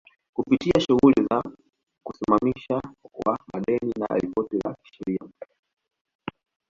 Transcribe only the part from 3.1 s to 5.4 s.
wa madeni na ripoti za kisheria